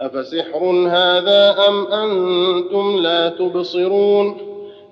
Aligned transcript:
أفسحر 0.00 0.88
هذا 0.88 1.56
أم 1.68 1.86
أنتم 1.86 2.96
لا 2.96 3.28
تبصرون؟ 3.28 4.36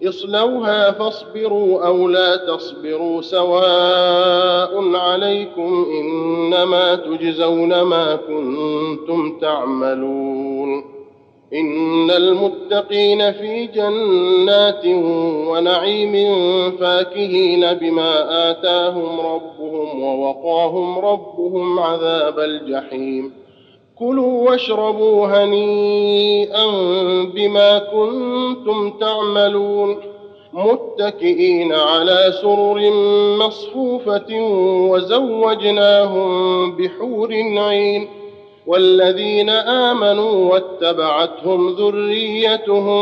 اصلوها 0.09 0.91
فاصبروا 0.91 1.87
أو 1.87 2.09
لا 2.09 2.37
تصبروا 2.37 3.23
سواء 3.23 4.97
عليكم 4.97 5.87
إنما 6.01 6.95
تجزون 6.95 7.83
ما 7.83 8.17
كنتم 8.17 9.39
تعملون. 9.39 10.85
إن 11.55 12.11
المتقين 12.11 13.33
في 13.33 13.67
جنات 13.67 14.87
ونعيم 15.49 16.13
فاكهين 16.77 17.75
بما 17.75 18.51
آتاهم 18.51 19.21
ربهم 19.21 20.03
ووقاهم 20.03 20.99
ربهم 20.99 21.79
عذاب 21.79 22.39
الجحيم. 22.39 23.48
كلوا 23.99 24.51
واشربوا 24.51 25.27
هنيئا 25.27 26.67
بما 27.35 27.79
كنتم 27.79 28.91
تعملون 29.01 29.97
متكئين 30.53 31.73
على 31.73 32.33
سرر 32.43 32.91
مصفوفة 33.47 34.27
وزوجناهم 34.91 36.77
بحور 36.77 37.33
عين 37.57 38.09
والذين 38.67 39.51
آمنوا 39.51 40.53
واتبعتهم 40.53 41.69
ذريتهم 41.69 43.01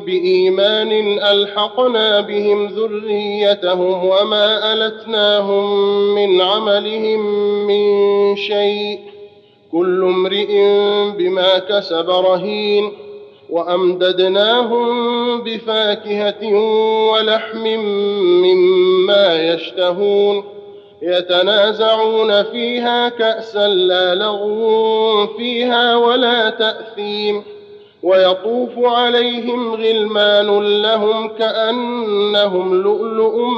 بإيمان 0.00 0.92
ألحقنا 1.18 2.20
بهم 2.20 2.66
ذريتهم 2.66 4.04
وما 4.04 4.72
ألتناهم 4.72 5.74
من 6.14 6.40
عملهم 6.40 7.20
من 7.66 8.36
شيء 8.36 9.13
كل 9.74 10.04
امرئ 10.04 10.46
بما 11.18 11.58
كسب 11.58 12.10
رهين 12.10 12.92
وأمددناهم 13.50 14.88
بفاكهة 15.42 16.54
ولحم 17.12 17.64
مما 18.44 19.52
يشتهون 19.52 20.44
يتنازعون 21.02 22.42
فيها 22.42 23.08
كأسا 23.08 23.68
لا 23.68 24.14
لغو 24.14 25.26
فيها 25.26 25.96
ولا 25.96 26.50
تأثيم 26.50 27.42
ويطوف 28.02 28.78
عليهم 28.78 29.74
غلمان 29.74 30.82
لهم 30.82 31.28
كأنهم 31.28 32.82
لؤلؤ 32.82 33.48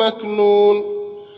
مكنون 0.00 0.91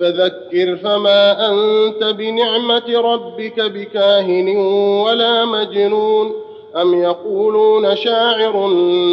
فذكر 0.00 0.76
فما 0.76 1.48
أنت 1.50 2.04
بنعمة 2.04 3.00
ربك 3.00 3.60
بكاهن 3.60 4.56
ولا 5.06 5.44
مجنون 5.44 6.32
أم 6.76 6.94
يقولون 7.02 7.96
شاعر 7.96 8.68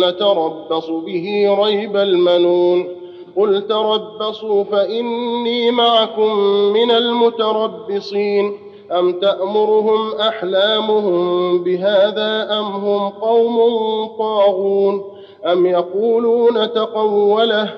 نتربص 0.08 0.90
به 0.90 1.56
ريب 1.60 1.98
المنون 1.98 2.88
قل 3.38 3.68
تربصوا 3.68 4.64
فإني 4.64 5.72
معكم 5.72 6.38
من 6.74 6.92
المتربصين 6.92 8.58
أم 8.92 9.20
تأمرهم 9.20 10.12
أحلامهم 10.14 11.64
بهذا 11.64 12.60
أم 12.60 12.66
هم 12.66 13.10
قوم 13.10 13.58
طاغون 14.20 15.04
أم 15.46 15.66
يقولون 15.66 16.74
تقوله 16.74 17.74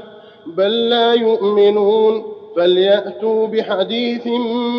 بل 0.46 0.90
لا 0.90 1.14
يؤمنون 1.14 2.35
فليأتوا 2.56 3.48
بحديث 3.48 4.28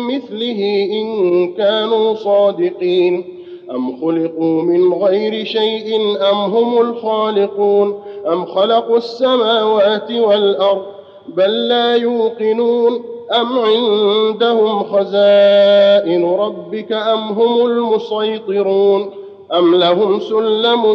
مثله 0.09 0.87
إن 0.91 1.53
كانوا 1.53 2.13
صادقين. 2.13 3.37
أم 3.71 4.01
خلقوا 4.01 4.61
من 4.61 4.93
غير 4.93 5.45
شيء 5.45 5.95
أم 6.31 6.35
هم 6.35 6.81
الخالقون؟ 6.81 7.99
أم 8.27 8.45
خلقوا 8.45 8.97
السماوات 8.97 10.11
والأرض 10.11 10.85
بل 11.27 11.67
لا 11.67 11.95
يوقنون؟ 11.95 13.03
أم 13.41 13.59
عندهم 13.59 14.83
خزائن 14.83 16.25
ربك 16.25 16.91
أم 16.91 17.19
هم 17.19 17.65
المسيطرون؟ 17.65 19.09
أم 19.57 19.75
لهم 19.75 20.19
سلم 20.19 20.85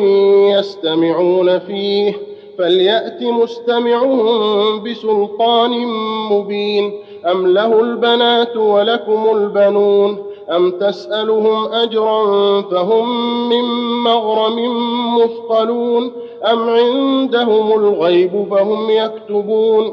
يستمعون 0.59 1.59
فيه؟ 1.59 2.32
فليأت 2.63 3.23
مستمعهم 3.23 4.83
بسلطان 4.83 5.87
مبين. 6.31 6.93
أم 7.31 7.47
له 7.47 7.81
البنات 7.81 8.57
ولكم 8.57 9.27
البنون. 9.37 10.19
أم 10.51 10.71
تسألهم 10.71 11.73
أجرا 11.73 12.23
فهم 12.63 13.09
من 13.49 13.65
مغرم 14.05 14.59
مثقلون. 15.19 16.13
أم 16.53 16.69
عندهم 16.69 17.73
الغيب 17.73 18.47
فهم 18.51 18.91
يكتبون. 18.91 19.93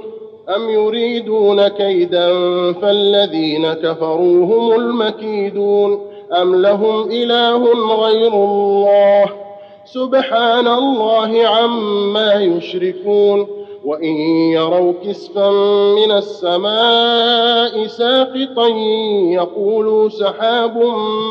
أم 0.56 0.70
يريدون 0.70 1.68
كيدا 1.68 2.34
فالذين 2.74 3.74
كفروا 3.74 4.46
هم 4.46 4.72
المكيدون. 4.72 6.00
أم 6.42 6.56
لهم 6.56 7.12
إله 7.12 7.58
غير 7.96 8.34
الله. 8.34 9.49
سبحان 9.94 10.68
الله 10.68 11.48
عما 11.48 12.34
يشركون 12.34 13.48
وإن 13.86 14.16
يروا 14.54 14.94
كسفا 15.06 15.50
من 15.96 16.12
السماء 16.12 17.88
ساقطا 17.88 18.68
يقولوا 19.32 20.10
سحاب 20.10 20.78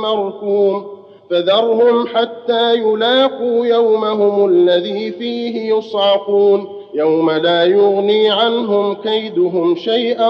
مركوم 0.03 0.87
فذرهم 1.31 2.07
حتى 2.07 2.75
يلاقوا 2.75 3.67
يومهم 3.67 4.49
الذي 4.49 5.11
فيه 5.13 5.75
يصعقون 5.75 6.69
يوم 6.95 7.31
لا 7.31 7.65
يغني 7.65 8.31
عنهم 8.31 8.95
كيدهم 8.95 9.77
شيئا 9.77 10.29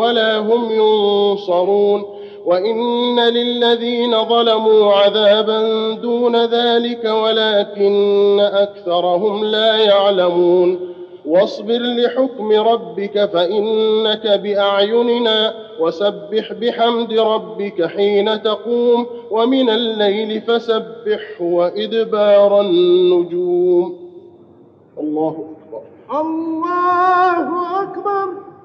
ولا 0.00 0.38
هم 0.38 0.68
ينصرون 0.72 2.15
وان 2.46 3.20
للذين 3.20 4.24
ظلموا 4.24 4.92
عذابا 4.92 5.92
دون 5.94 6.36
ذلك 6.44 7.04
ولكن 7.04 8.40
اكثرهم 8.40 9.44
لا 9.44 9.76
يعلمون 9.76 10.94
واصبر 11.26 11.78
لحكم 11.78 12.52
ربك 12.52 13.24
فانك 13.24 14.26
باعيننا 14.26 15.54
وسبح 15.80 16.52
بحمد 16.52 17.12
ربك 17.12 17.86
حين 17.86 18.42
تقوم 18.42 19.06
ومن 19.30 19.70
الليل 19.70 20.40
فسبحه 20.40 21.40
وادبار 21.40 22.60
النجوم. 22.60 23.96
الله 25.00 25.46
أكبر. 25.56 25.82
الله 26.20 27.82
أكبر. 27.82 28.55